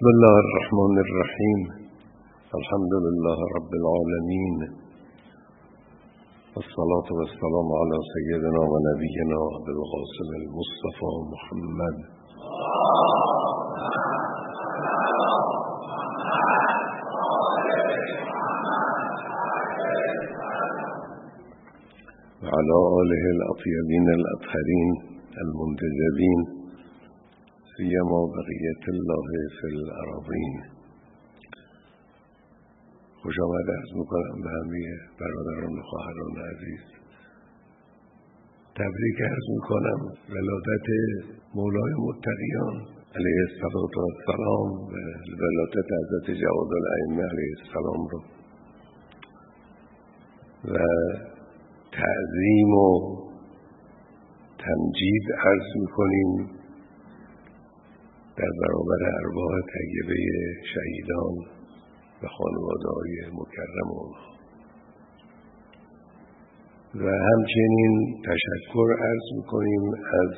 [0.00, 1.60] بسم الله الرحمن الرحيم.
[2.58, 4.56] الحمد لله رب العالمين.
[6.56, 11.96] والصلاة والسلام على سيدنا ونبينا أبي القاسم المصطفى محمد.
[22.44, 24.90] وعلى آله الأطيبين الأطهرين
[25.42, 26.59] المنتجبين
[27.80, 29.28] سيما بقية الله
[29.58, 30.56] في الأراضين
[33.22, 34.82] خوش آمد از می‌کنم به همه
[35.20, 36.84] برادران و خواهران عزیز.
[38.74, 40.00] تبریک ارز می‌کنم
[40.34, 40.88] ولادت
[41.54, 42.76] مولای متقیان
[43.14, 44.94] علیه السلام و
[45.42, 48.20] ولادت حضرت جواد الائمه علیه السلام رو.
[50.64, 50.78] و
[51.92, 53.16] تعظیم و
[54.58, 56.59] تمجید عرض می‌کنیم.
[58.40, 60.14] در برابر ارواح طیبه
[60.74, 61.34] شهیدان
[62.22, 64.30] و خانواده های مکرم اونها
[66.94, 69.82] و همچنین تشکر عرض می‌کنیم
[70.20, 70.30] از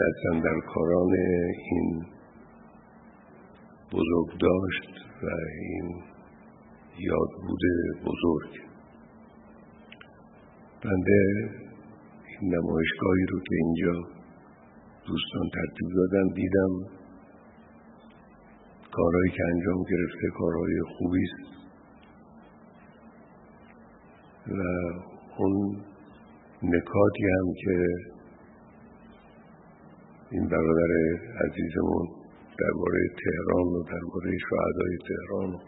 [0.00, 1.12] دستندرکاران
[1.70, 2.04] این
[3.92, 4.90] بزرگ داشت
[5.22, 5.26] و
[5.60, 6.02] این
[6.98, 7.62] یادبود
[8.06, 8.60] بزرگ.
[10.84, 11.50] بنده
[12.40, 14.13] این نمایشگاهی رو که اینجا
[15.06, 16.72] دوستان ترتیب دادن دیدم
[18.92, 21.54] کارهایی که انجام گرفته کارهای خوبی است.
[24.48, 24.62] و
[25.38, 25.76] اون
[26.62, 27.76] نکاتی هم که
[30.30, 30.92] این برادر
[31.44, 32.08] عزیزمون
[32.58, 35.58] درباره تهران و درباره شهدای تهران و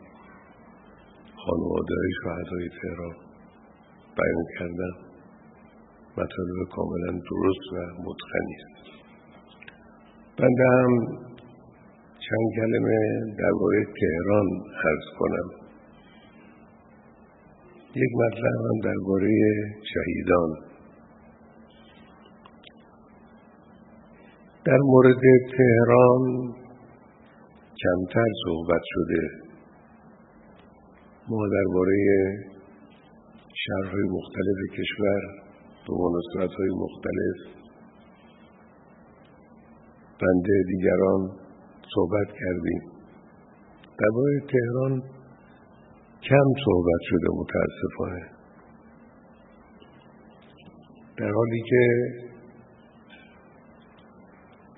[1.37, 3.15] خانواده شهدای تهران
[4.17, 4.95] بیان کردن
[6.13, 9.06] مطالب کاملا درست و متقنی است.
[10.39, 10.93] بنده هم
[12.25, 12.99] چند کلمه
[13.39, 14.47] درباره تهران
[14.85, 15.49] عرض کنم.
[17.95, 19.31] یک مطلب هم درباره
[19.95, 20.51] شهیدان.
[24.65, 25.23] در مورد
[25.57, 26.55] تهران
[27.83, 29.29] کمتر صحبت شده.
[31.29, 31.97] ما درباره
[33.67, 35.21] شهرهای مختلف کشور
[35.87, 37.56] به مناسبت های مختلف
[40.21, 41.31] بنده دیگران
[41.95, 42.83] صحبت کردیم.
[43.99, 45.03] درباره تهران
[46.23, 48.27] کم صحبت شده متاسفانه.
[51.19, 51.83] در حالی که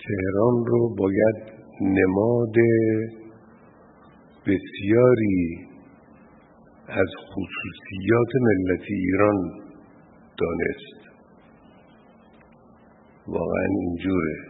[0.07, 1.37] تهران رو باید
[1.81, 2.55] نماد
[4.47, 5.69] بسیاری
[6.89, 9.37] از خصوصیات ملت ایران
[10.39, 10.99] دانست.
[13.27, 14.48] واقعا اینجوره.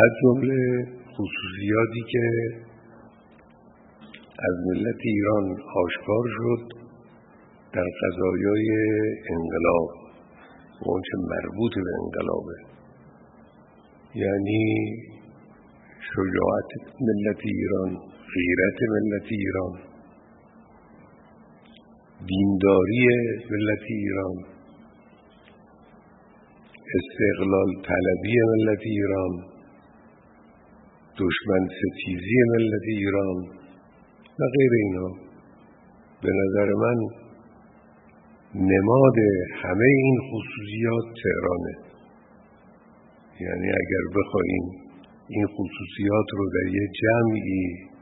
[0.00, 2.24] از جمله خصوصیاتی که
[4.38, 5.50] از ملت ایران
[5.84, 6.68] آشکار شد
[7.72, 8.68] در قضایای
[9.30, 9.88] انقلاب
[10.80, 12.56] و اونچه مربوط به انقلابه.
[14.14, 14.84] یعنی
[16.14, 16.70] شجاعت
[17.00, 17.90] ملت ایران
[18.34, 19.78] غیرت ملت ایران
[22.26, 23.06] دینداری
[23.50, 24.36] ملت ایران
[26.98, 29.51] استقلال طلبی ملت ایران
[31.18, 33.36] دشمن ستیزی ملت ایران
[34.38, 35.08] و غیر اینا.
[36.22, 36.98] به نظر من
[38.54, 39.16] نماد
[39.62, 41.74] همه این خصوصیات تهرانه.
[43.40, 44.64] یعنی اگر بخواهیم
[45.28, 47.92] این خصوصیات رو در یه جمعی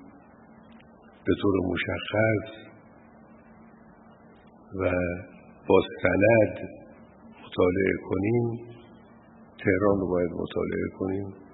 [1.25, 2.71] به طور مشخص
[4.81, 4.91] و
[5.67, 6.69] با سند
[7.45, 8.71] مطالعه کنیم
[9.59, 11.50] تهران رو باید مطالعه کنیم.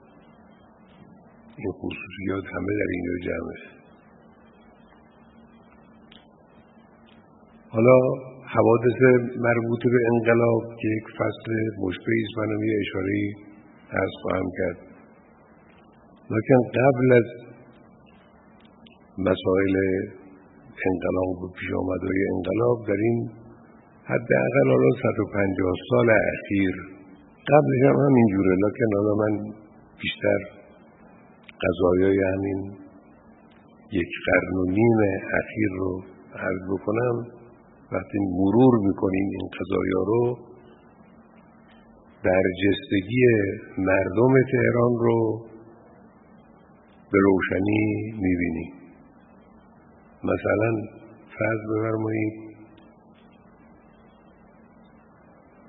[1.58, 3.58] این خصوصیات همه در اینجا جمعه.
[7.68, 7.96] حالا
[8.54, 8.98] حوادث
[9.36, 13.16] مربوط به انقلاب که یک فصل مشبهی است منم یه اشاره
[13.92, 14.78] ارز خواهم کرد.
[16.30, 17.28] لکن قبل از
[19.18, 19.76] مسائل
[20.86, 23.30] انقلاب و پیش آمدهای انقلاب در این
[24.04, 26.74] حداقل حالا 150 سال اخیر
[27.48, 28.56] قبلش هم همینجوره.
[28.64, 29.32] لکن حالا من
[30.02, 30.55] بیشتر
[31.64, 32.72] قضایای همین
[33.92, 34.98] یک قرن و نیم
[35.40, 36.02] اخیر رو
[36.34, 37.26] عرض بکنم.
[37.92, 40.38] وقتی مرور می‌کنیم این قضایا رو
[42.24, 43.22] برجستگی
[43.78, 45.46] مردم تهران رو
[47.12, 48.72] به روشنی می‌بینیم.
[50.24, 50.70] مثلا
[51.38, 52.46] فرض بفرمایید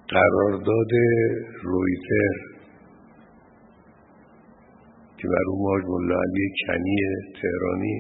[0.10, 0.92] قرارداد
[1.64, 2.47] رویتر
[5.18, 6.98] که مرحوم حاج ملا علی کنی
[7.42, 7.96] تهرانی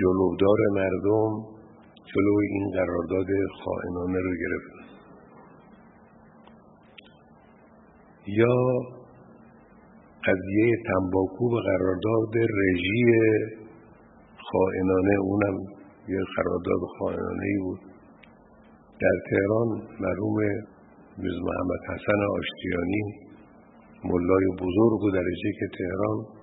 [0.00, 1.32] جلودار مردم
[2.10, 3.26] جلو این قرارداد
[3.64, 4.74] خائنانه رو گرفت.
[8.26, 8.56] یا
[10.26, 13.04] قضیه تنباکو به قرارداد رژی
[14.50, 15.56] خائنانه اونم
[16.08, 17.80] یه قرارداد خائنانه ای بود.
[19.00, 19.68] در تهران
[20.00, 20.36] مرحوم
[21.18, 23.02] میز محمد حسن آشتیانی
[24.04, 26.41] ملای بزرگ و درجه که تهران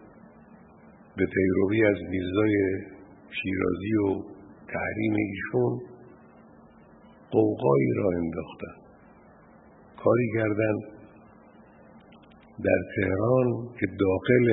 [1.19, 2.55] به پیروی از میرزای
[3.41, 4.23] شیرازی و
[4.73, 5.79] تحریم ایشون
[7.31, 8.75] قوقایی را انداختن.
[10.03, 10.75] کاری کردن
[12.65, 13.47] در تهران
[13.79, 14.47] که داخل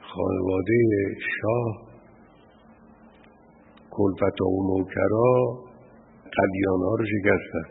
[0.00, 0.74] خانواده
[1.40, 1.90] شاه
[3.90, 5.32] کلفت و نوکرا
[6.38, 7.66] قدیان ها رو شکستن.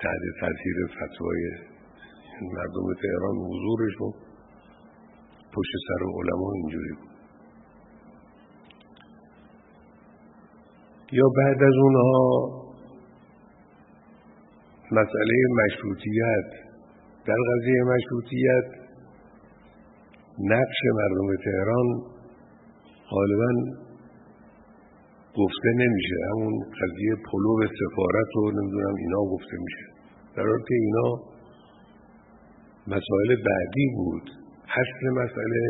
[0.00, 1.50] تحت تاثیر فتوای
[2.42, 4.23] مردم تهران حضورشون.
[5.56, 7.14] پشت سر علما اینجوری بود.
[11.12, 12.64] یا بعد از اونها
[14.92, 15.34] مسئله
[15.64, 16.64] مشروطیت.
[17.26, 18.68] در قضیه مشروطیت
[20.38, 21.86] نقش مردم تهران
[23.10, 23.52] غالبا
[25.36, 26.16] گفته نمیشه.
[26.30, 29.86] همون قضیه پلو سفارت و نمی‌دونم اینا گفته میشه.
[30.36, 31.08] در حالی که اینا
[32.86, 34.43] مسائل بعدی بود.
[34.82, 35.62] اصل مسئله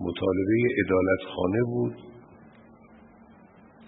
[0.00, 1.96] مطالبه ادالت خانه بود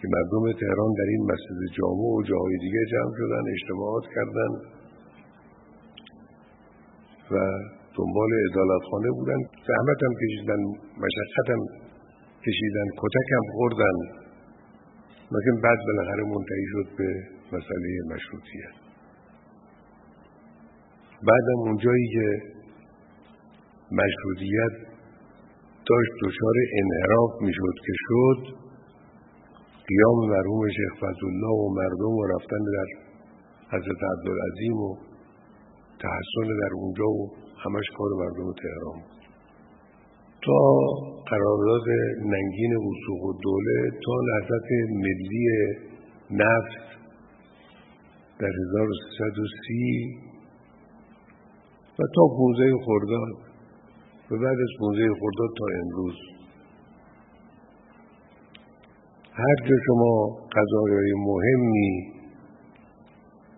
[0.01, 4.53] که مردم تهران در این مسجد جامع و جاهای دیگه جمع شدن اجتماعات کردن
[7.33, 7.35] و
[7.97, 9.41] دنبال ادالت خانه بودن.
[9.69, 10.61] زحمت هم کشیدن
[11.05, 11.63] مشقت هم
[12.47, 13.97] کشیدن کتک هم خوردن.
[15.35, 17.09] لیکن بعد بالاخره منتهی شد به
[17.57, 18.75] مسئله مشروطیت.
[21.29, 22.54] بعدم اونجایی که
[23.99, 24.75] مشروطیت
[25.89, 28.41] داشت دچار انحراف می‌شد که شد
[29.89, 32.89] قیام مرحوم شیخ فضلالله و مردم و رفتن در
[33.75, 34.97] حضرت عبدالعظیم و
[36.05, 37.31] تحسن در اونجا و
[37.65, 39.01] همش کار مردم تهران
[40.43, 40.61] تا
[41.31, 41.89] قرارداد
[42.33, 44.69] ننگین وسوق و دوله تا لحظت
[45.05, 45.47] ملی
[46.31, 46.85] نفت
[48.39, 50.35] در 1330
[51.99, 53.44] و تا 15 خرداد.
[54.35, 56.15] و بعد از 15 خرداد تا امروز.
[59.33, 60.15] هر جا شما
[60.57, 61.91] قضایای مهمی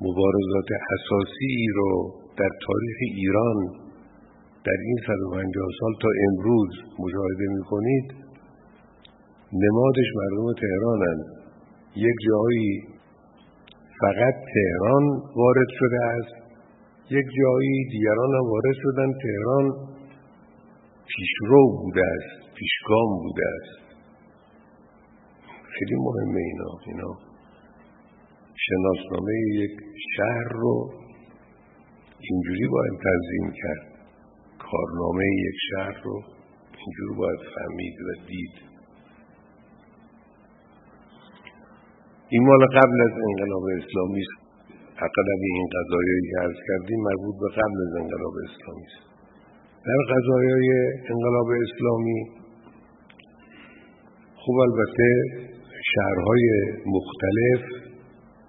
[0.01, 3.57] مبارزات اساسی رو در تاریخ ایران
[4.65, 8.07] در این 150 سال تا امروز مشاهده می کنید
[9.53, 11.25] نمادش مردم تهرانند
[11.97, 12.83] یک جایی
[14.01, 15.05] فقط تهران
[15.37, 16.47] وارد شده است
[17.11, 19.96] یک جایی دیگران هم وارد شدن تهران.
[21.11, 23.87] پیشرو بوده است پیشگام بوده است.
[25.75, 27.13] خیلی مهمه اینا اینا.
[28.67, 29.71] شناسنامه یک
[30.17, 30.91] شهر رو
[32.21, 33.85] اینجوری باید تنظیم کرد.
[34.59, 36.23] کارنامه یک شهر رو
[36.79, 38.57] اینجوری باید فهمید و دید.
[42.29, 44.47] این مال قبل از انقلاب اسلامی است.
[44.97, 49.16] اقلب این قضایایی که عرض کردیم مربوط به قبل از انقلاب اسلامی است.
[49.87, 50.69] در قضایای
[51.11, 52.21] انقلاب اسلامی
[54.37, 55.09] خوب البته
[55.95, 56.47] شهرهای
[56.95, 57.61] مختلف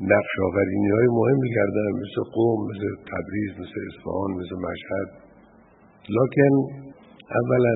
[0.02, 5.10] نقش آفرینی های مهمی کردن مثل قوم مثل تبریز مثل اصفهان مثل مشهد.
[6.10, 6.54] لکن
[7.42, 7.76] اولا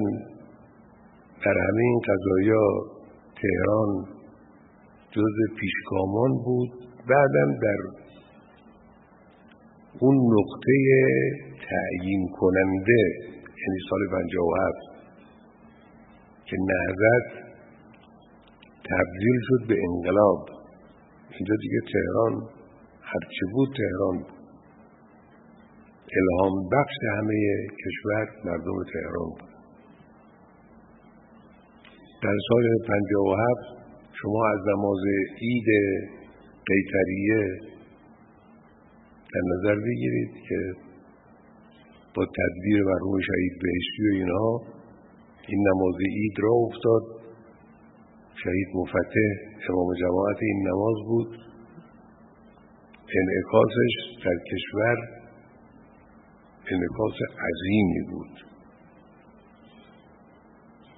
[1.45, 2.65] در همه این قضایا
[3.41, 4.05] تهران
[5.11, 6.69] جز پیشگامان بود.
[7.09, 7.81] بعدا در
[9.99, 10.73] اون نقطه
[11.69, 14.91] تعیین کننده یعنی سال 57
[16.45, 17.27] که نهضت
[18.89, 20.45] تبدیل شد به انقلاب.
[21.37, 22.33] اینجا دیگه تهران
[23.01, 24.25] هرچه بود تهران
[26.19, 27.33] الهام بخش همه
[27.85, 29.51] کشور مردم تهران بود.
[32.23, 33.81] در سال 57
[34.21, 35.03] شما از نماز
[35.41, 35.67] عید
[36.65, 37.59] قیتریه
[39.33, 40.73] در نظر بگیرید که
[42.15, 44.61] با تدبیر مرحوم شهید بهشتی و اینها
[45.47, 47.03] این نماز عید را افتاد.
[48.43, 49.19] شهید مفتح
[49.69, 51.37] امام جماعت این نماز بود.
[53.19, 53.93] انعکاسش
[54.25, 54.97] در کشور
[56.67, 58.45] انعکاس عظیمی بود.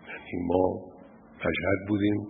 [0.07, 0.79] یعنی ما
[1.37, 2.27] مشهد بودیم.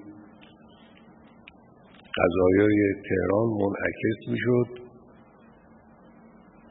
[2.17, 4.83] قضایای تهران منعکس می‌شد.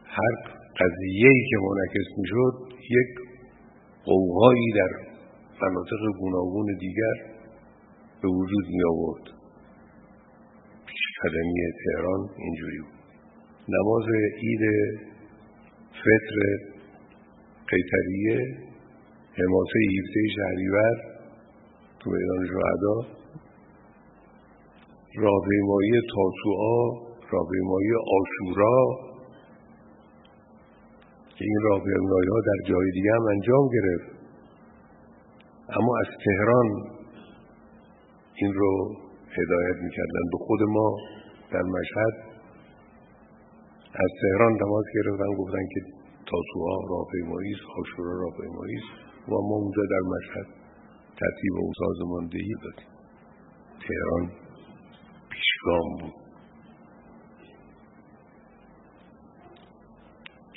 [0.05, 2.55] هر قضیه ای که منعکس می‌شد
[2.91, 3.11] یک
[4.05, 4.93] قوهایی در
[5.63, 7.17] مناطق گوناگون دیگر
[8.23, 9.23] به وجود می آورد
[10.87, 13.03] پیشقدمی تهران اینجوری بود.
[13.69, 14.05] نماز
[14.43, 14.63] عید
[15.91, 16.37] فطر
[17.69, 18.39] قیتریه
[19.39, 20.97] حماسه 17 شهریور
[22.01, 22.97] تو میدان شهدا
[25.17, 26.79] راهپیمایی تاسوعا
[27.31, 29.12] راهپیمایی آشورا
[31.43, 34.09] که این راهپیمایی ها در جای دیگه هم انجام گرفت.
[35.69, 36.69] اما از تهران
[38.35, 38.97] این رو
[39.39, 40.97] هدایت می‌کردن به خود ما
[41.53, 42.15] در مشهد.
[43.95, 45.81] از تهران تماس گرفتن گفتن که
[46.31, 50.47] تاسوها راهپیمایی است آشورا راهپیمایی است و ما اونجا در مشهد
[51.21, 52.91] ترتیب اون سازماندهی دادیم.
[53.89, 54.31] تهران
[55.31, 56.22] پیشگام بود.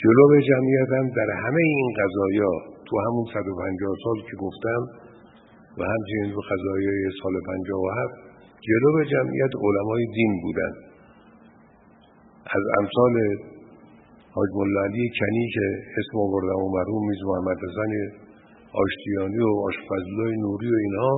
[0.06, 2.52] جلو جمعیت هم در همه این قضایا
[2.88, 4.82] تو همون 150 سال که گفتم
[5.78, 8.14] و همچنین تو قضایای سال 57
[8.68, 10.74] جلو جمعیت علمای دین بودن.
[12.58, 13.16] از امثال
[14.36, 14.50] حاج
[14.86, 15.66] علی کنی که
[16.00, 17.92] اسم آوردم و مرحوم میز محمد حسن
[18.84, 21.14] آشتیانی و آشفزلای نوری و اینها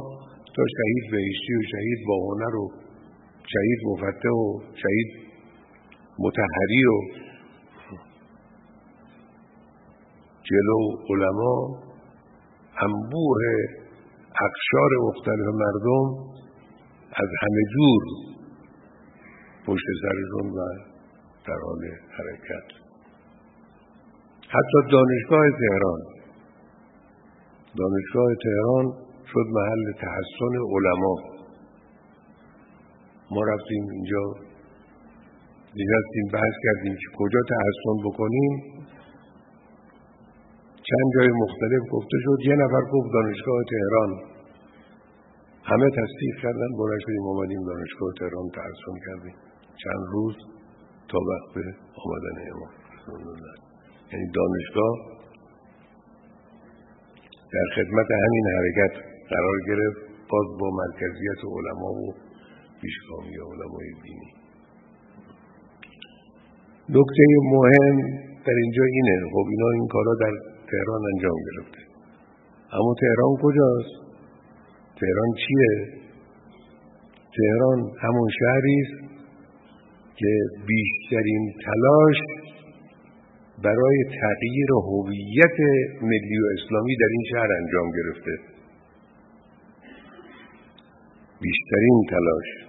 [0.55, 2.65] تا شهید بهشتی و شهید با هنر و
[3.53, 5.09] شهید مفتح و شهید
[6.19, 7.26] متحری و
[10.49, 11.55] جلو علما
[12.85, 13.41] انبوه
[14.47, 16.05] اقشار مختلف مردم
[17.21, 18.03] از همه جور
[19.67, 20.67] پشت سرشون و
[21.47, 21.81] در حال
[22.17, 22.67] حرکت.
[24.49, 26.01] حتی دانشگاه تهران.
[27.77, 28.85] دانشگاه تهران
[29.31, 31.15] شد محل تحسن علما.
[33.31, 34.23] ما رفتیم اینجا.
[35.79, 38.53] نشستیم بحث کردیم که کجا تحسن بکنیم.
[40.89, 42.37] چند جای مختلف گفته شد.
[42.49, 44.11] یه نفر گفت دانشگاه تهران.
[45.63, 49.35] همه تصدیق کردن بلند شدیم آمدیم دانشگاه تهران تحسن کردیم.
[49.83, 50.35] چند روز
[51.09, 51.53] تا وقت
[52.03, 52.73] آمدن امام.
[54.11, 54.95] یعنی دانشگاه
[57.53, 58.93] در خدمت همین حرکت
[59.29, 59.99] قرار گرفت
[60.31, 62.13] باز با مرکزیت علما و
[62.81, 64.31] پیشگامی علمای دینی.
[66.89, 67.97] نکته مهم
[68.45, 69.29] در اینجا اینه.
[69.31, 71.81] خب اینا این کارا در تهران انجام گرفته.
[72.73, 73.95] اما تهران کجاست؟
[74.99, 75.97] تهران چیه؟
[77.37, 79.07] تهران همون شهری است
[80.15, 80.33] که
[80.67, 82.17] بیشترین تلاش
[83.63, 85.59] برای تغییر هویت
[86.01, 88.31] ملی و اسلامی در این شهر انجام گرفته.
[91.41, 92.66] بیشترین تلاش.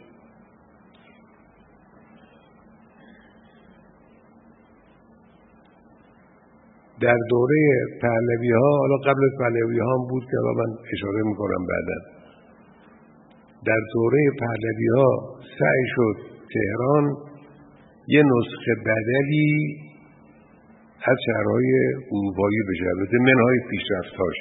[7.00, 7.60] در دوره
[8.02, 11.98] پهلوی ها حالا قبل از پهلوی ها هم بود که من اشاره می‌کنم بعدا.
[13.66, 15.08] در دوره پهلوی ها
[15.58, 16.16] سعی شد
[16.54, 17.16] تهران
[18.08, 19.76] یه نسخه بدلی
[21.06, 21.72] از شهرهای
[22.12, 22.84] اروپایی بشه.
[22.96, 24.36] البته منهای پیشرفتاش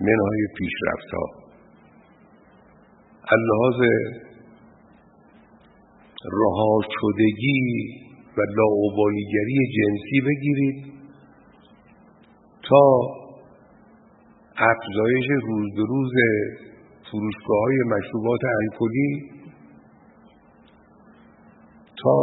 [0.00, 1.26] منهای پیشرفتها.
[3.32, 3.80] اللحاظ
[6.32, 10.92] رها شدگی و لاعبالیگری جنسی بگیرید
[12.68, 12.84] تا
[14.56, 16.12] افزایش روز به روز
[17.10, 19.30] فروشگاه های مشروبات الکلی
[22.02, 22.16] تا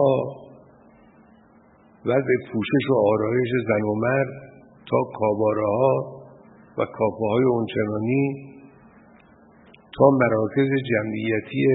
[2.06, 4.28] وضع پوشش و آرایش زن و مرد
[4.90, 5.94] تا کاباره ها
[6.78, 8.48] و کافه های اونچنانی
[9.98, 11.66] تا مراکز جمعیتی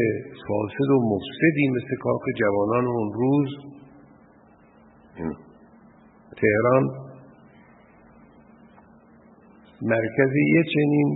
[0.48, 3.48] فاسد و مفسدی مثل کاخ جوانان اون روز
[6.42, 6.84] تهران
[9.82, 11.10] مرکز یه چنین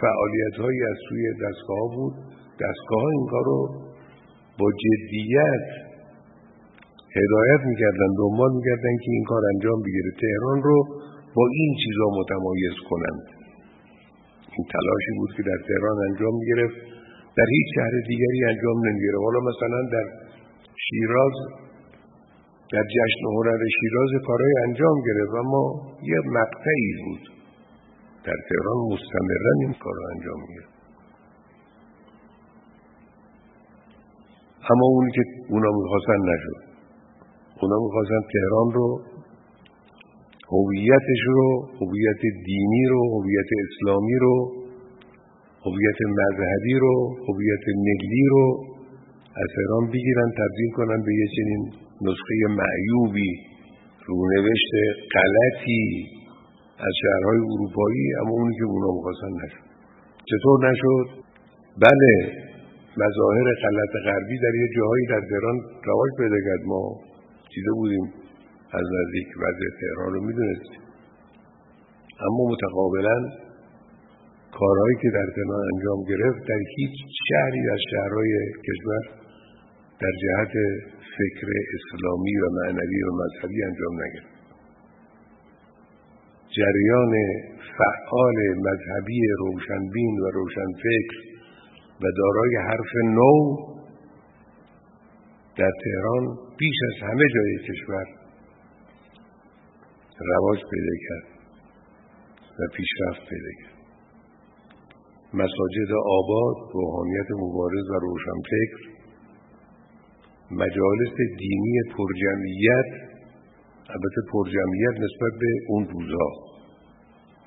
[0.00, 2.14] فعالیت هایی از سوی دستگاه بود.
[2.64, 3.60] دستگاه ها این کار رو
[4.58, 5.66] با جدیت
[7.18, 10.10] هدایت می‌کردن دنبال می‌کردن که این کار انجام بگیره.
[10.24, 10.78] تهران رو
[11.36, 13.24] با این چیزا متمایز کنند
[14.56, 16.78] این تلاشی بود که در تهران انجام می‌گرفت.
[17.36, 20.06] در هیچ شهر دیگری انجام نمی‌گیره حالا مثلا در
[20.86, 21.36] شیراز
[22.72, 25.62] در جشن هنر شیراز کارهای انجام گرفت اما
[26.02, 27.24] یه مقطعی بود.
[28.24, 30.74] در تهران مستمرا این کار انجام گرفت.
[34.70, 36.58] اما اونی که اونا می‌خواستن نشد.
[37.62, 39.00] اونا می‌خواستن تهران رو
[40.52, 44.52] هویتش رو هویت دینی رو هویت اسلامی رو
[45.66, 48.46] هویت مذهبی رو هویت ملی رو
[49.42, 53.32] از تهران بگیرن تبدیل کنن به یه چنین نسخه معیوبی
[54.06, 54.72] رونوشت
[55.14, 55.84] غلطی
[56.86, 59.64] از شهرهای اروپایی اما اونی که اونا می‌خواستن نشد.
[60.30, 61.06] چطور نشد؟
[61.86, 62.14] بله
[63.02, 66.62] مظاهر غلط غربی در یه جاهایی در تهران رواج پیدا کرد.
[66.66, 66.82] ما
[67.54, 68.06] دیده بودیم.
[68.78, 70.82] از نزدیک وضع تهران رو می‌دونستیم.
[72.26, 73.18] اما متقابلا
[74.58, 76.96] کارهایی که در تهران انجام گرفت در هیچ
[77.28, 78.32] شهری از شهرهای
[78.68, 79.02] کشور
[80.00, 80.52] در جهت
[81.18, 84.34] فکر اسلامی و معنوی و مذهبی انجام نگرفت.
[86.56, 87.14] جریان
[87.78, 91.16] فعال مذهبی روشنبین و روشنفکر
[92.00, 93.56] و دارای حرف نو
[95.56, 96.24] در تهران
[96.58, 98.06] بیش از همه جای کشور
[100.20, 101.26] رواج پیدا کرد
[102.58, 103.74] و پیشرفت پیدا کرد.
[105.34, 109.03] مساجد آباد روحانیت مبارز و روشنفکر
[110.62, 112.90] مجالس دینی پرجمعیت
[113.94, 116.30] البته پرجمعیت نسبت به اون روزها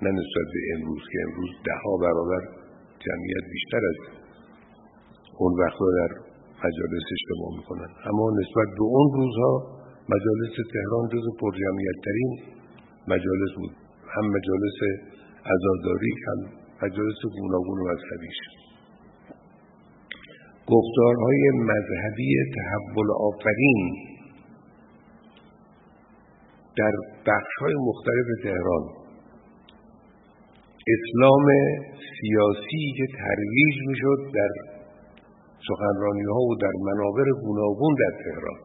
[0.01, 2.41] نه نسبت به امروز که امروز ده ها برابر
[3.05, 3.97] جمعیت بیشتر از
[5.39, 6.11] اون وقتا در
[6.65, 7.89] مجالس اجتماع می‌کنن.
[8.09, 9.53] اما نسبت به اون روزها
[10.13, 12.31] مجالس تهران جز پرجمعیت ترین
[13.07, 13.73] مجالس بود.
[14.13, 14.79] هم مجالس
[15.55, 16.39] ازاداری هم
[16.83, 18.39] مجالس گوناگون مذهبیش.
[20.73, 23.93] گفتارهای مذهبی تحول آفرین
[26.77, 26.91] در
[27.27, 28.83] بخشهای مختلف تهران.
[30.95, 31.45] اسلام
[32.19, 34.51] سیاسی که ترویج می‌شد در
[35.67, 38.59] سخنرانی ها و در منابر گوناگون در تهران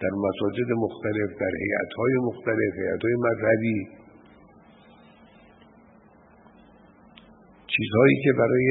[0.00, 3.88] در مساجد مختلف در هیئت های مختلف هیئت های مذهبی.
[7.66, 8.68] چیزهایی که برای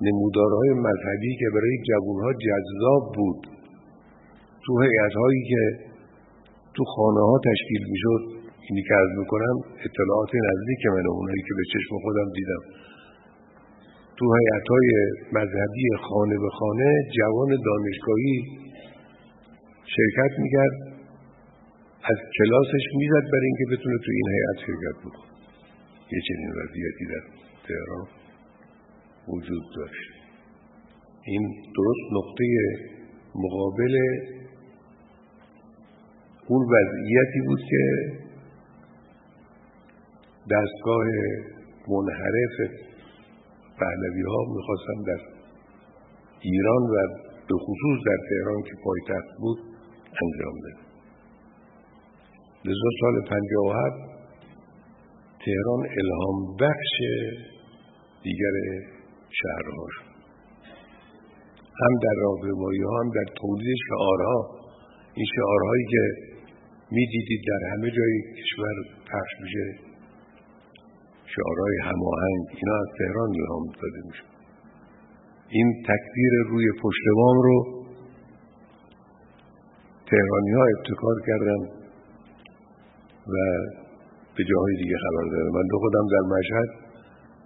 [0.00, 3.40] نمودارهای مذهبی که برای جوانها جذاب بود.
[4.64, 4.72] تو
[5.16, 5.62] هایی که
[6.74, 8.22] تو خانه ها تشکیل می‌شد
[8.68, 12.62] اینی که از می‌کنم اطلاعات نزدیک من اونایی که به چشم خودم دیدم.
[14.16, 14.88] تو حیعت های
[15.32, 18.36] مذهبی خانه به خانه جوان دانشگاهی
[19.96, 20.76] شرکت می‌کرد
[22.10, 25.30] از کلاسش می‌زد برای اینکه بتونه تو این هیئت شرکت بکنه.
[26.12, 27.24] یه چنین وضعیتی در
[27.68, 28.23] تهران.
[29.28, 30.10] وجود داشت.
[31.26, 31.42] این
[31.76, 32.44] درست نقطه
[33.34, 33.94] مقابل
[36.48, 37.82] اون وضعیتی بود که
[40.50, 41.06] دستگاه
[41.88, 42.56] منحرف
[43.78, 45.20] پهلوی ها می‌خواستن در
[46.40, 46.94] ایران و
[47.48, 49.58] به خصوص در تهران که پایتخت بود
[50.22, 50.84] انجام بده
[52.64, 54.14] لذا سال 57
[55.44, 56.94] تهران الهام بخش
[58.22, 58.52] دیگر
[59.42, 59.86] شهرها.
[61.80, 64.38] هم در راهپیمایی ها هم در تولید شعارها.
[65.14, 66.02] این شعارهایی که
[66.90, 68.74] می‌دیدید در همه جای کشور
[69.10, 69.94] پخش میشه.
[71.34, 74.24] شعارهای هماهنگ اینا از تهران الهام داده میشه
[75.48, 77.84] این تکبیر روی پشتوام رو
[80.10, 81.60] تهرانی ها ابتکار کردن
[83.32, 83.36] و
[84.36, 85.50] به جاهای دیگه خبر دادن.
[85.58, 86.83] من دو خودم در مشهد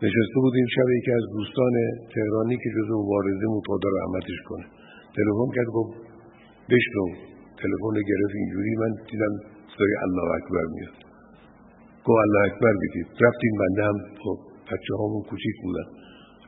[0.03, 1.75] نشسته بودیم شب یکی از دوستان
[2.15, 4.67] تهرانی که جزو مبارزه متقادا رحمتش کنه.
[5.17, 5.93] تلفن کرد گفت
[6.71, 7.07] بشنو.
[7.61, 8.73] تلفن گرفت اینجوری.
[8.83, 9.35] من دیدم
[9.73, 10.97] صدای الله اکبر میاد.
[12.05, 13.07] گو الله اکبر بگید.
[13.25, 13.99] رفتیم بنده هم.
[14.23, 14.39] خب
[14.71, 15.89] بچه همون کوچیک بودن.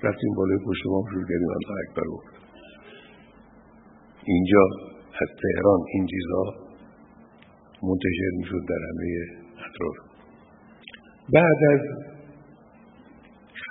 [0.06, 2.32] رفتیم بالای پشت ما شروع کردیم الله اکبر گفت
[4.24, 4.64] اینجا
[5.22, 6.44] از تهران این چیزها
[7.88, 9.06] منتشر می‌شد در همه
[9.64, 9.96] اطراف.
[11.34, 11.80] بعد از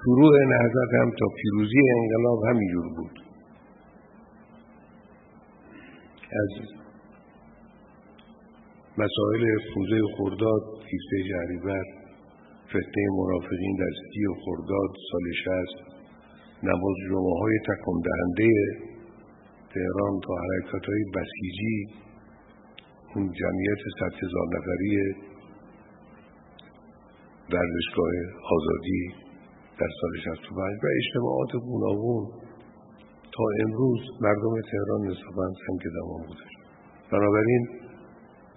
[0.04, 3.20] شروع نهضت هم تا پیروزی انقلاب همینجور بود.
[6.42, 6.52] از
[8.98, 11.84] مسائل فوزه خرداد 17 جهریور
[12.68, 15.78] فتنه مرافقین در سی و خرداد سال شست
[16.64, 18.52] نماز جمعه های تکم دهنده
[19.74, 21.88] تهران تا حرکت های بسیجی
[23.16, 25.16] اون جمعیت ست هزار نفری
[27.54, 28.12] ورزشگاه
[28.56, 29.29] آزادی.
[29.80, 32.28] در سال 65 و اجتماعات گوناگون
[33.36, 36.46] تا امروز مردم تهران نسبا سنگ دمان بوده
[37.12, 37.68] بنابراین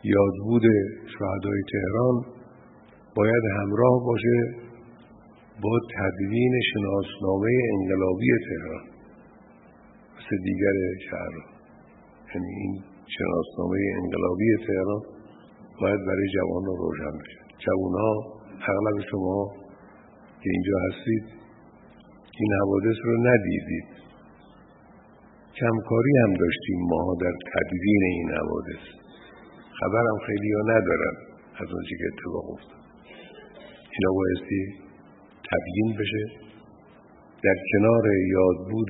[0.05, 0.63] یادبود
[1.19, 2.17] شهدای تهران
[3.17, 4.37] باید همراه باشه
[5.63, 8.85] با تدوین شناسنامه انقلابی تهران
[10.17, 10.77] مثل دیگر
[11.11, 11.35] شهر.
[12.35, 12.83] یعنی این
[13.19, 15.03] شناسنامه انقلابی تهران
[15.81, 17.39] باید برای جوان رو روشن بشه.
[17.59, 18.15] جوان ها
[18.73, 19.62] اغلب شما
[20.43, 21.25] که اینجا هستید
[22.41, 23.89] این حوادث رو ندیدید.
[25.61, 28.83] کمکاری هم داشتیم ما در تدوین این حوادث.
[29.81, 31.15] خبرم خیلی ها ندارن
[31.61, 32.83] از اونچه که اتفاق افتاد.
[33.93, 34.63] اینا بایستی
[35.51, 36.25] تبیین بشه.
[37.45, 38.05] در کنار
[38.37, 38.89] یادبود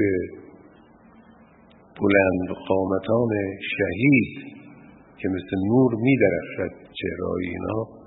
[2.00, 3.30] بلند قامتان
[3.76, 4.52] شهید
[5.18, 8.01] که مثل نور می درخشد چهرهای اینا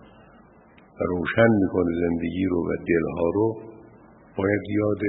[0.99, 3.47] و روشن می‌کنه زندگی رو و دلها رو
[4.37, 5.03] باید یاد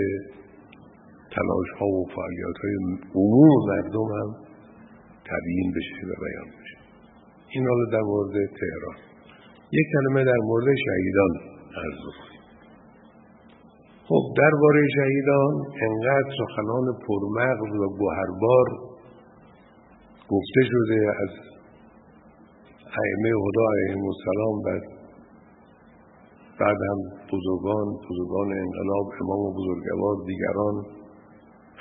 [1.35, 2.77] تلاش ها و فعالیت های
[3.15, 4.31] عموم مردم هم
[5.31, 6.79] تبیین بشه و بیان بشه.
[7.55, 8.99] این حالا در مورد تهران.
[9.73, 11.33] یک کلمه در مورد شهیدان
[11.83, 12.03] عرض
[14.09, 15.55] خب درباره شهیدان
[15.87, 18.69] انقدر سخنان پرمغز و گوهربار
[20.29, 21.33] گفته شده از
[23.03, 24.96] ائمه خدا علیهم السلام و
[26.61, 27.01] بعد هم
[27.33, 30.77] بزرگان بزرگان انقلاب امام و بزرگوار دیگران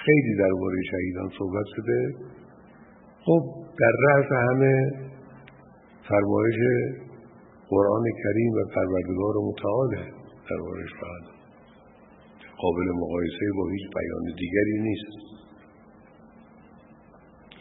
[0.06, 2.00] خیلی درباره شهیدان صحبت شده.
[3.26, 3.42] خب
[3.80, 4.74] در رأس همه
[6.10, 6.60] فرمایش
[7.70, 10.02] قرآن کریم و پروردگار متعاله
[10.50, 11.36] درباره شهیدان
[12.62, 15.36] قابل مقایسه با هیچ بیان دیگری نیست.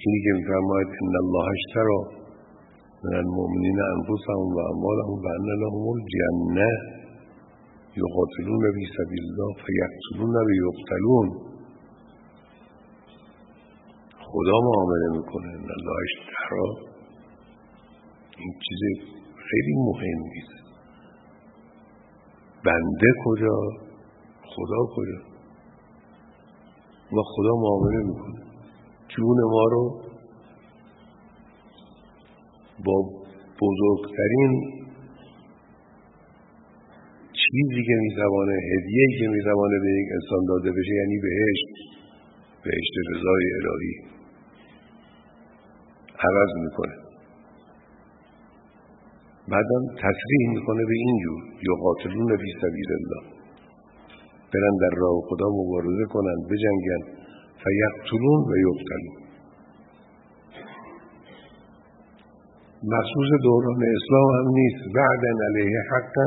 [0.06, 2.00] اینی که میفرماید ان الله اشترا
[3.04, 6.70] من المؤمنین انفسهم و اموالهم و ان لهم الجنه
[7.96, 11.28] یقاتلون فی سبیل الله فیقتلون و یقتلون.
[14.20, 15.48] خدا معامله می‌کنه.
[15.48, 16.66] الله اشترا
[18.38, 18.80] این چیز
[19.36, 20.64] خیلی مهمی است
[22.64, 23.58] بنده کجا؟
[24.42, 25.20] خدا کجا؟
[27.12, 28.40] و خدا معامله می‌کنه.
[29.08, 30.00] جون ما رو
[32.86, 32.96] با
[33.60, 34.83] بزرگترین
[37.54, 41.68] چیزی که می‌توانه هدیه‌ای که می‌توانه به یک انسان داده بشه یعنی بهشت
[42.64, 43.94] بهشت رضای الهی.
[46.28, 46.96] عوض می‌کنه.
[49.48, 51.40] بعدم تصریح می‌کنه به اینجور
[51.70, 53.22] یقاتلون فی سبیل الله.
[54.52, 57.02] برن در راه خدا مبارزه کنن بجنگن.
[57.64, 59.16] فیقتلون و یقتلون.
[62.94, 64.82] مخصوص دوران اسلام هم نیست.
[64.94, 66.26] بعدا علیه حقا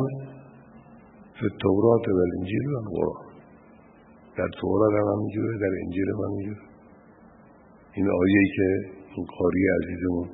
[1.39, 3.28] فی التورات و الانجیل و القرآن
[4.38, 6.63] در تورات هم همینجوره در انجیل هم همینجوره.
[7.93, 8.67] این آیه‌ای که
[9.15, 10.28] این قاری عزیزمون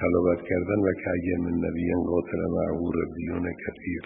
[0.00, 4.02] تلاوت کردن و که اگه من نبیین قاتل معهور ربیون کثیر.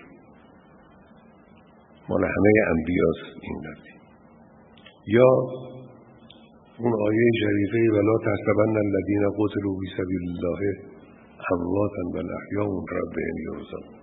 [2.09, 3.93] مال همه انبیاست این نبی
[5.17, 5.31] یا
[6.79, 10.61] اون آیه شریفه ولا تحسبن الذین قتلوا فی سبیل الله
[11.53, 13.98] امواتا بل احیاء ربهم یرزقون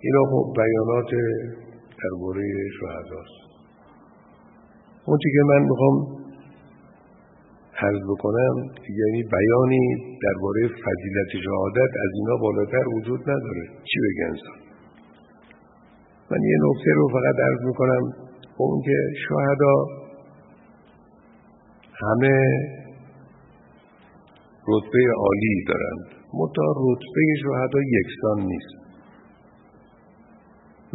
[0.00, 1.10] اینا خب بیانات
[2.02, 2.44] درباره
[2.80, 3.38] شهداست.
[5.06, 6.18] اون که من می‌خوام
[7.82, 8.54] عرض بکنم
[9.00, 9.84] یعنی بیانی
[10.22, 13.64] درباره فضیلت شهادت از اینا بالاتر وجود نداره.
[13.84, 14.58] چی انسان؟
[16.30, 18.02] من یه نکته رو فقط عرض می‌کنم
[18.58, 18.96] اون که
[19.28, 19.74] شهدا
[21.94, 22.36] همه
[24.68, 26.06] رتبه عالی دارند.
[26.34, 28.87] متا رتبه شهدا یکسان نیست.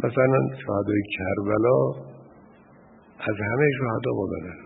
[0.04, 1.78] مثلا شهدای کربلا
[3.28, 4.64] از همه شهدا بالاتر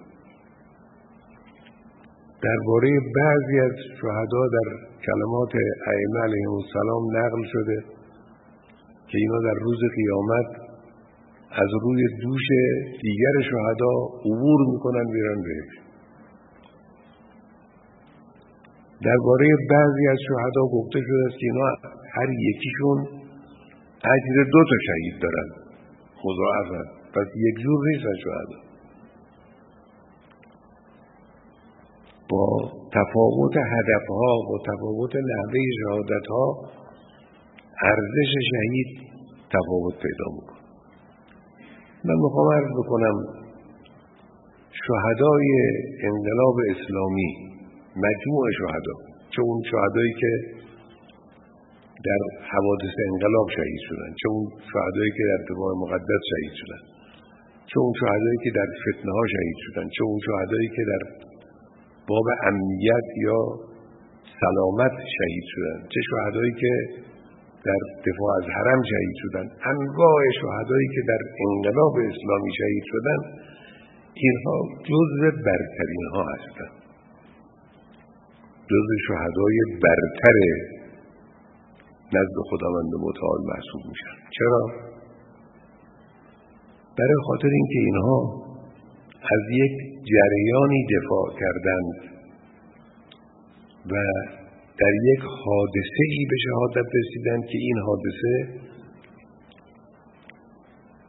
[2.42, 4.68] درباره بعضی از شهدا در
[5.06, 5.52] کلمات
[5.86, 7.78] ائمه علیهم السلام نقل شده
[9.08, 10.68] که اینا در روز قیامت
[11.50, 12.46] از روی دوش
[13.02, 13.92] دیگر شهدا
[14.24, 15.78] عبور می‌کنن میرن بهش.
[19.04, 21.66] درباره بعضی از شهدا گفته شده است که اینا
[22.12, 23.17] هر یکیشون
[24.04, 25.48] اجر دو تا شهید دارن.
[26.24, 28.68] مضاعفن پس یک جور نیستن شهدا.
[32.30, 36.70] با تفاوت هدفها با تفاوت نحوه شهادتها
[37.82, 39.08] ارزش شهید
[39.50, 40.58] تفاوت پیدا می‌کنه.
[42.04, 43.16] من می‌خوام عرض بکنم
[44.86, 45.48] شهدای
[46.02, 47.30] انقلاب اسلامی
[47.96, 48.94] مجموع شهدا
[49.30, 50.57] چه اون شهدایی که
[52.06, 56.82] در حوادث انقلاب شهید شدن چه اون شهدایی که در دفاع مقدس شهید شدن
[57.70, 61.02] چه اون شهدایی که در فتنه ها شهید شدن چه اون شهدایی که در
[62.08, 63.40] باب امنیت یا
[64.40, 66.72] سلامت شهید شدن چه شهدایی که
[67.66, 73.20] در دفاع از حرم شهید شدن انواع شهدایی که در انقلاب اسلامی شهید شدن
[74.14, 74.58] اینها
[74.90, 76.74] جزء برترین ها هستند
[78.70, 80.36] جزء شهدای برتر
[82.16, 84.16] نزد خداوند متعال محسوب میشن.
[84.38, 84.62] چرا؟
[86.98, 88.20] برای خاطر اینکه اینها
[89.22, 89.72] از یک
[90.10, 91.94] جریانی دفاع کردند
[93.90, 93.94] و
[94.80, 98.34] در یک حادثه ای به شهادت رسیدن که این حادثه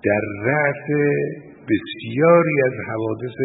[0.03, 0.85] در رأس
[1.69, 3.37] بسیاری از حوادث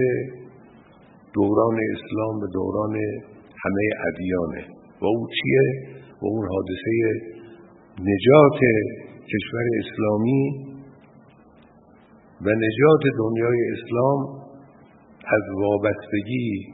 [1.35, 2.97] دوران اسلام و دوران
[3.65, 4.65] همه ادیانه.
[5.01, 7.34] و او چیه؟ و اون حادثه
[7.99, 8.61] نجات
[9.33, 10.43] کشور اسلامی
[12.41, 14.21] و نجات دنیای اسلام
[15.27, 16.67] از وابستگی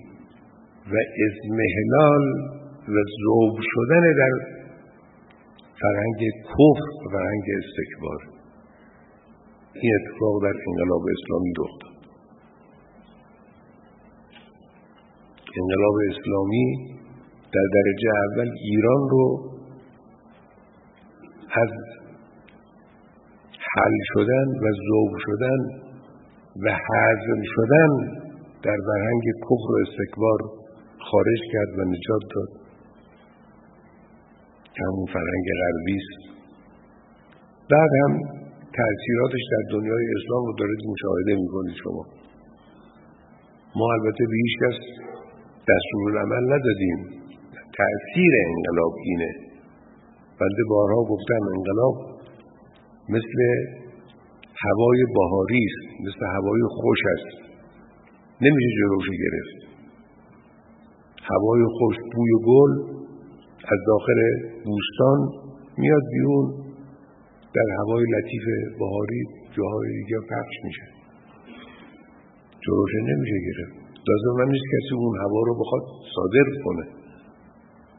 [0.93, 0.95] و
[1.27, 2.25] ازمهلال
[2.89, 4.35] و زوب شدن در
[5.81, 8.21] فرهنگ کفر و فرهنگ استکبار.
[9.75, 11.91] این اتفاق در انقلاب اسلامی رخ داد.
[15.61, 16.67] انقلاب اسلامی
[17.55, 19.50] در درجه اول ایران رو
[21.53, 21.71] از
[23.75, 25.61] حل شدن و ذوب شدن
[26.65, 27.91] و حزم شدن
[28.63, 30.39] در فرهنگ کفر و استکبار
[31.11, 32.49] خارج کرد و نجات داد.
[34.75, 36.41] که همون فرهنگ غربی است.
[37.71, 38.13] بعد هم
[38.79, 42.05] تأثیراتش در دنیای اسلام رو دارید مشاهده می‌کنید شما.
[43.77, 44.79] ما البته به هیچ کس
[45.71, 46.99] دستور عمل ندادیم.
[47.79, 49.50] تأثیر انقلاب اینه.
[50.41, 51.95] بنده بارها گفتم انقلاب
[53.09, 53.39] مثل
[54.65, 57.51] هوای بهاری است مثل هوای خوش است.
[58.41, 59.59] نمیشه جلوش گرفت.
[61.23, 62.73] هوای خوش بوی گل
[63.73, 64.21] از داخل
[64.65, 65.19] بوستان
[65.79, 66.47] میاد بیرون
[67.55, 68.45] در هوای لطیف
[68.79, 69.23] بهاری
[69.57, 70.87] جاهای دیگه پخش میشه.
[72.61, 73.75] جلوش نمیشه گرفت.
[74.09, 75.83] لازم من نیست کسی اون هوا رو بخواد
[76.15, 76.85] صادر کنه.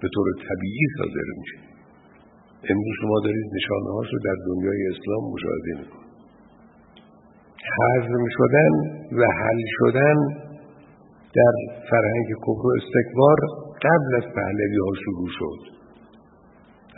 [0.01, 1.70] به طور طبیعی صادر میشه.
[2.69, 6.11] امروز شما دارید نشانه رو در دنیای اسلام مشاهده می‌کنید.
[7.77, 8.73] حزم شدن
[9.17, 10.17] و حل شدن
[11.37, 11.55] در
[11.89, 13.37] فرهنگ کفر و استکبار
[13.85, 15.59] قبل از پهلوی ها شروع شد.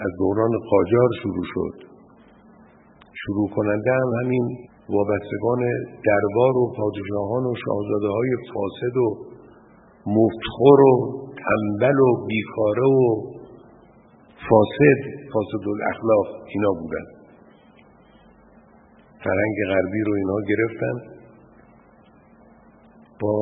[0.06, 1.76] از دوران قاجار شروع شد.
[3.26, 4.46] شروع کننده هم همین
[4.90, 5.62] وابستگان
[6.08, 9.08] دربار و پادشاهان و شاهزاده های فاسد و
[10.08, 10.94] مفتخور و
[11.44, 13.06] تنبل و بیکاره و
[14.50, 17.06] فاسد فاسد الاخلاق اینا بودن.
[19.24, 20.96] فرنگ غربی رو اینا گرفتن.
[23.22, 23.36] با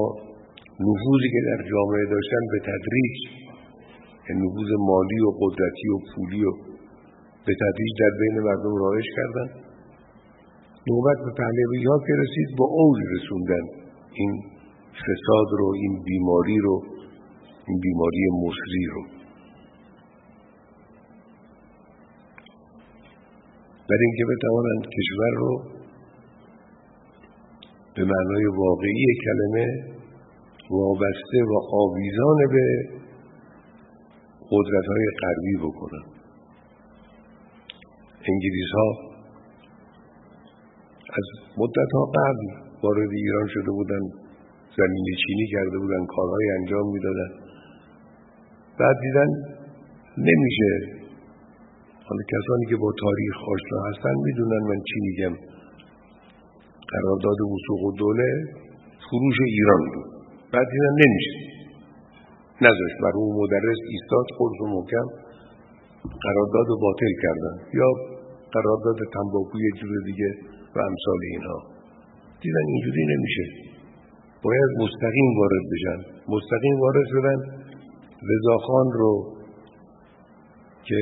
[0.88, 3.18] نفوذی که در جامعه داشتن به تدریج
[4.30, 6.52] نفوذ مالی و قدرتی و پولی و
[7.46, 9.50] به تدریج در بین مردم رایش کردن.
[10.88, 13.66] نوبت به پهلوی ها که رسید با اوج رسوندن
[14.14, 14.32] این
[15.04, 16.84] فساد رو این بیماری رو
[17.68, 19.21] این بیماری مصری رو.
[23.92, 25.64] برای اینکه بتوانند کشور رو
[27.96, 29.68] به معنای واقعی کلمه
[30.70, 32.66] وابسته و آویزان به
[34.52, 36.06] قدرت های غربی بکنن
[38.30, 38.90] انگلیس ها
[41.20, 41.26] از
[41.58, 42.46] مدت ها قبل
[42.84, 44.04] وارد ایران شده بودن
[44.78, 47.32] زمین چینی کرده بودن کارهای انجام می‌دادن
[48.80, 49.28] بعد دیدن
[50.18, 51.01] نمیشه
[52.12, 55.34] حالا کسانی که با تاریخ آشنا هستن می‌دونن من چی میگم.
[56.94, 58.32] قرارداد وسوق و دوله
[59.06, 60.10] فروش ایران بود.
[60.54, 61.36] بعد دیدن نمیشه.
[62.68, 65.08] نذاشت بر اون مدرس ایستاد خود رو محکم
[66.26, 67.56] قرارداد رو باطل کردن.
[67.80, 67.90] یا
[68.56, 70.30] قرارداد تنباکوی جور دیگه
[70.76, 71.60] و امثال اینها.
[72.42, 73.46] دیدن اینجوری نمیشه.
[74.44, 76.00] باید مستقیم وارد بشن.
[76.34, 77.40] مستقیم وارد شدن.
[78.32, 79.14] رضاخان رو
[80.84, 81.02] که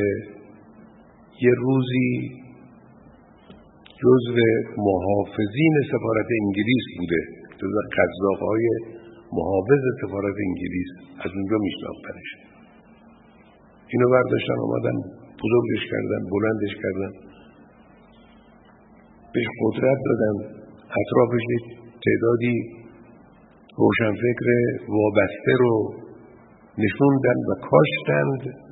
[1.41, 2.09] یه روزی
[4.01, 4.37] جزو
[4.77, 7.21] محافظین سفارت انگلیس بوده
[7.59, 8.65] جزو قذاقهای
[9.33, 12.29] محافظ سفارت انگلیس از اونجا میشناختنش
[13.93, 14.97] اینو برداشتن آمدن
[15.43, 17.11] بزرگش کردن بلندش کردن.
[19.33, 20.35] بهش قدرت دادن
[21.01, 21.45] اطرافش
[22.05, 22.55] تعدادی
[23.77, 24.47] روشنفکر
[24.89, 25.93] وابسته رو
[26.77, 28.68] نشوندن و کاشتند.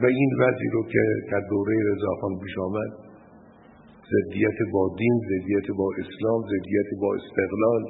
[0.00, 2.90] و این وضعی رو که در دوره رضاخان پیش آمد
[4.14, 7.82] زدیت با دین زدیت با اسلام زدیت با استقلال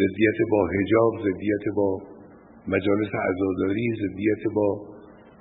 [0.00, 1.98] زدیت با حجاب زدیت با
[2.68, 4.68] مجالس عزاداری زدیت با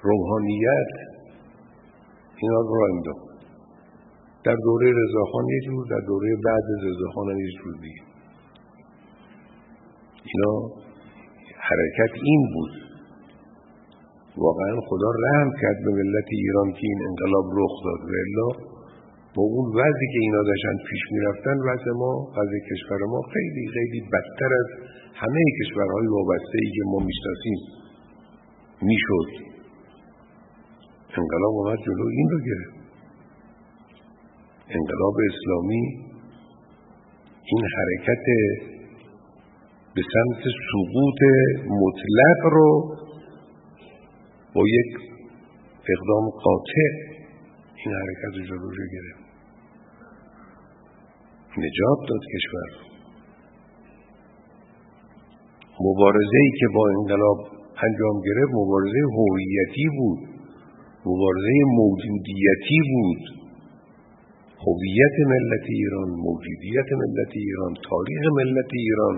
[0.02, 0.92] روحانیت
[2.42, 3.30] اینا رو انداخت.
[4.44, 8.04] در دوره رضاخان یه جور در دوره بعد رضاخان هم یه جور دیگه.
[10.24, 10.54] اینا
[11.58, 12.88] حرکت این بود.
[14.38, 18.02] واقعا خدا رحم کرد به ملت ایران که این انقلاب رخ داد.
[18.10, 18.50] و الا
[19.36, 24.02] با اون وضعی که اینا داشتن پیش می‌رفتن وضع ما وضع کشور ما خیلی خیلی
[24.13, 24.68] بدتر از
[25.13, 27.60] همه کشورهای وابسته ای که ما می‌شناسیم
[28.82, 29.30] می‌شد.
[31.18, 32.80] انقلاب آمد جلو این رو گرفت.
[34.70, 35.84] انقلاب اسلامی
[37.52, 38.26] این حرکت
[39.96, 41.20] به سمت سقوط
[41.82, 42.99] مطلق رو
[44.67, 44.91] یک
[45.93, 46.89] اقدام قاطع
[47.86, 49.24] این حرکت رو جلو گرفت.
[51.58, 52.69] نجات داد کشور.
[55.82, 57.39] مبارزه ای که با انقلاب
[57.88, 60.19] انجام گرفت مبارزه هویتی بود.
[61.06, 63.24] مبارزه موجودیتی بود.
[64.65, 69.15] هویت ملت ایران موجودیت ملت ایران تاریخ ملت ایران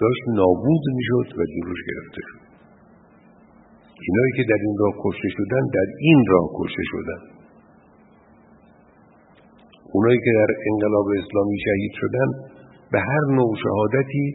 [0.00, 2.41] داشت نابود می‌شد و جلوش گرفته شد.
[4.06, 7.20] اینایی که در این راه کشته شدن در این راه کشته شدن.
[9.92, 12.28] اونایی که در انقلاب اسلامی شهید شدن
[12.92, 14.26] به هر نوع شهادتی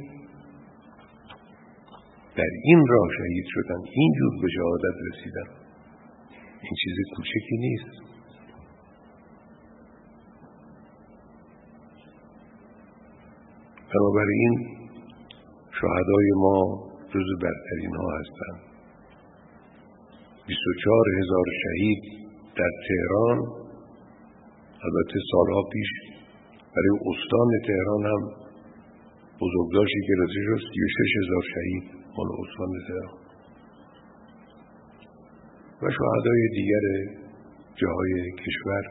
[2.38, 5.50] در این راه شهید شدن اینجور به شهادت رسیدن.
[6.62, 8.08] این چیز کوچکی نیست.
[13.94, 14.54] بنابراین
[15.82, 18.67] شهدای ما جز برترین ها هستند.
[20.48, 22.04] 24 هزار شهید
[22.58, 23.38] در تهران.
[24.88, 25.90] البته سالها پیش
[26.76, 28.22] برای استان تهران هم
[29.42, 31.84] بزرگداشتی گرفته شد 36 هزار شهید
[32.18, 33.18] مال استان تهران.
[35.82, 36.86] و شهدای دیگر
[37.76, 38.84] جاهای کشور.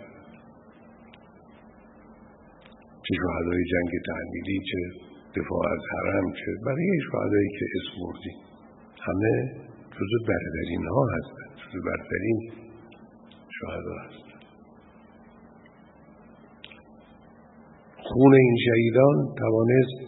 [3.05, 4.81] چه شهدای جنگ تحمیلی چه
[5.41, 8.35] دفاع از حرم چه برای شهدایی که اسم بردی.
[9.07, 9.35] همه
[9.99, 11.46] جز برترین ها هستند جز
[11.85, 12.39] برترین
[13.61, 14.27] شهدا هست
[17.99, 19.99] خون این شهیدان توانست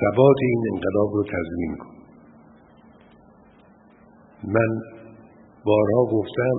[0.00, 1.90] ثبات این انقلاب رو تضمین کن
[4.44, 4.80] من
[5.64, 6.56] بارها گفتم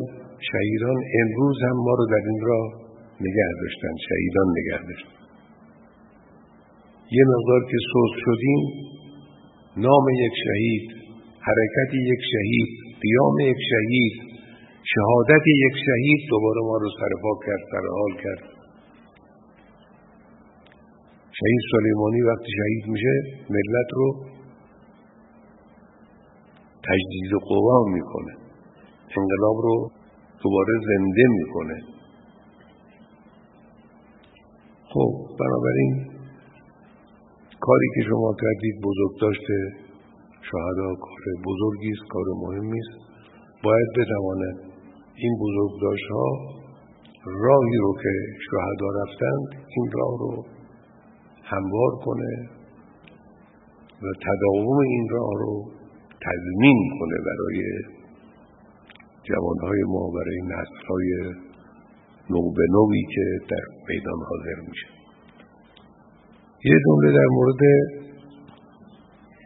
[0.51, 2.67] شهیدان امروز هم ما رو در این راه
[3.21, 5.21] نگه داشتن شهیدان نگه داشتن.
[7.11, 8.61] یه مقدار که سوز شدیم
[9.77, 11.01] نام یک شهید
[11.39, 12.69] حرکت یک شهید
[13.01, 14.30] قیام یک شهید
[14.93, 18.43] شهادت یک شهید دوباره ما رو سرپا کرد سرحال کرد.
[21.39, 23.13] شهید سلیمانی وقتی شهید میشه
[23.49, 24.07] ملت رو
[26.87, 28.33] تجدید قوا می‌کنه.
[29.17, 29.91] انقلاب رو
[30.43, 31.77] دوباره زنده می‌کنه.
[34.93, 36.11] خب بنابراین
[37.59, 39.57] کاری که شما کردید بزرگ داشته
[40.41, 42.99] شهدا کار بزرگی است کار مهمی است.
[43.63, 44.70] باید بتواند
[45.15, 46.27] این بزرگداشت ها
[47.25, 48.13] راهی رو که
[48.49, 50.45] شهدا رفتند این راه رو
[51.43, 52.49] هموار کنه
[54.03, 55.71] و تداوم این راه رو
[56.21, 57.61] تضمین کنه برای
[59.23, 61.33] جوانهای ما برای نسلهای
[62.29, 64.87] نو به نوی که در میدان حاضر میشه.
[66.65, 67.61] یه جمله در مورد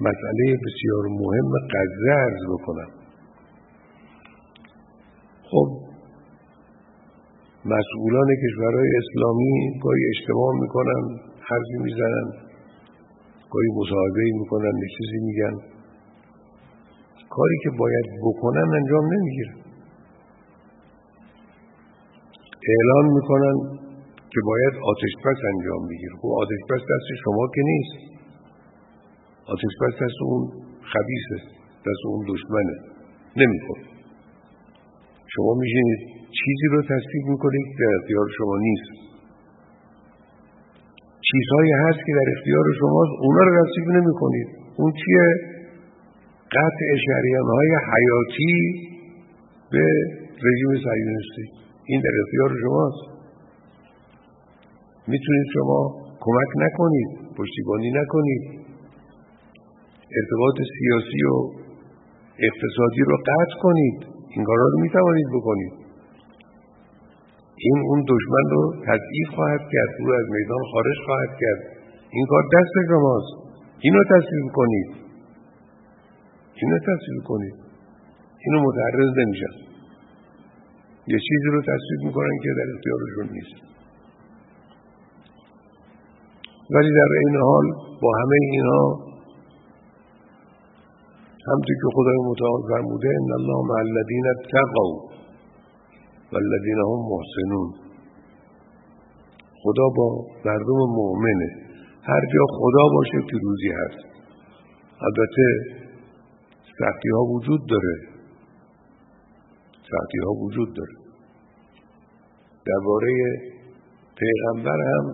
[0.01, 2.89] مسئله بسیار مهم قضه ارز بکنم.
[5.51, 5.67] خب
[7.65, 11.03] مسئولان کشورهای اسلامی گاهی اشتباه می‌کنن
[11.39, 12.27] حرفی می‌زنن
[13.51, 15.55] گاهی مصاحبه می‌کنن یه چیزی میگن.
[17.29, 19.55] کاری که باید بکنن انجام نمی‌گیرن
[22.73, 23.55] اعلان می‌کنن
[24.29, 27.95] که باید آتش پس انجام بگیر خب آتش پس دست شما که نیست.
[29.47, 30.51] آتش پس دست اون
[30.93, 31.37] خبیثه
[31.87, 32.75] دست اون دشمنه.
[33.37, 33.79] نمیکن
[35.35, 35.99] شما میشینید
[36.39, 38.91] چیزی رو تصدیق می‌کنید در اختیار شما نیست.
[41.29, 44.47] چیزهایی هست که در اختیار شماست اونا رو تصدیق نمی‌کنید.
[44.77, 45.27] اون چیه؟
[46.55, 48.53] قطع شریان های حیاتی
[49.71, 49.85] به
[50.45, 51.45] رژیم صهیونیستی.
[51.85, 53.03] این در اختیار شماست.
[55.07, 55.79] می‌تونید شما
[56.19, 58.43] کمک نکنید پشتیبانی نکنید.
[60.17, 61.35] ارتباط سیاسی و
[62.39, 64.14] اقتصادی رو قطع کنید.
[64.35, 65.73] این کارا رو می‌توانید بکنید.
[67.57, 71.61] این اون دشمن رو تضعیف خواهد کرد او از میدان خارج خواهد کرد.
[72.09, 73.33] این کار دست شماست.
[73.79, 74.89] اینو تصویب کنید.
[76.61, 77.55] اینو تصویب کنید.
[78.45, 79.53] اینو متعرض نمیشن
[81.07, 83.57] یه چیزی رو تصویب می‌کنن که در اختیارشون نیست.
[86.69, 87.65] ولی در این حال
[88.01, 89.04] با همه اینها
[91.49, 94.89] همطور که خدای متعال فرموده ان الله مع الذین اتقوا
[96.31, 97.69] والذین هم محسنون.
[99.63, 100.07] خدا با
[100.45, 101.49] مردم مؤمنه.
[102.01, 104.05] هر جا خدا باشه پیروزی هست.
[105.07, 105.45] البته
[106.79, 107.95] سختی ها وجود داره.
[109.91, 110.95] سختی ها وجود داره.
[112.65, 113.11] درباره
[114.21, 115.13] پیغمبر هم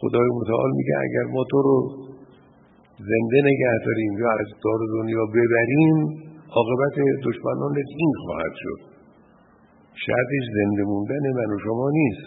[0.00, 2.05] خدای متعال میگه اگر ما تو رو
[2.98, 4.12] زنده نگه داریم.
[4.18, 5.96] یا از دار دنیا ببریم
[6.50, 8.80] عاقبت دشمنان این خواهد شد.
[10.06, 12.26] شرطش زنده موندن من و شما نیست.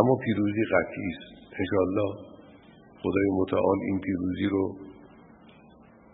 [0.00, 1.30] اما پیروزی قطعی است.
[1.60, 2.10] انشاءالله
[3.02, 4.76] خدای متعال این پیروزی رو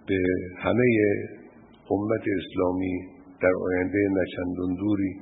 [0.09, 0.19] به
[0.59, 0.85] همه
[1.91, 2.95] امت اسلامی
[3.43, 5.13] در آینده نچندان دوری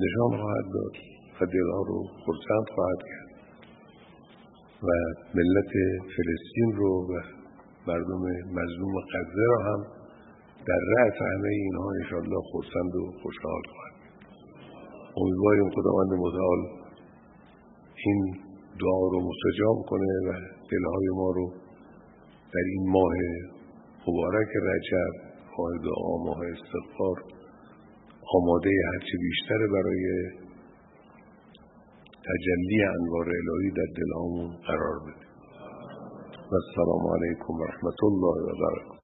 [0.00, 0.94] نشان خواهد داد
[1.40, 3.19] و دلها رو خرسند خواهد کرد.
[4.82, 4.88] و
[5.34, 5.72] ملت
[6.16, 7.20] فلسطین رو و
[7.86, 8.22] مردم
[8.58, 9.80] مظلوم غزه را هم
[10.66, 13.94] در رأس همه اینها انشاءالله خرسند و خوشحال خواهد
[15.16, 16.60] امیدواریم خداوند متعال
[18.06, 18.20] این
[18.80, 20.32] دعا رو مستجاب کنه و
[20.70, 21.52] دلهای ما رو
[22.52, 23.12] در این ماه
[24.08, 25.12] مبارک رجب
[25.58, 27.16] ماه دعا ماه استغفار
[28.36, 30.04] آماده هرچه بیشتر برای
[32.28, 35.26] تجلی انوار الهی در دلهامون قرار بده.
[36.50, 38.90] و السلام علیکم و رحمت الله و برکاته.